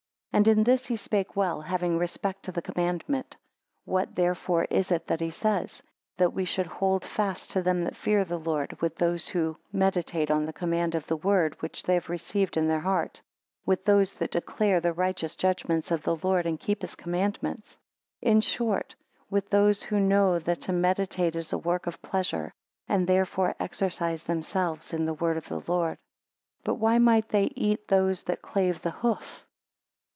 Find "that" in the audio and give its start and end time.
5.07-5.19, 6.15-6.31, 7.83-7.97, 14.13-14.31, 20.39-20.61, 28.23-28.41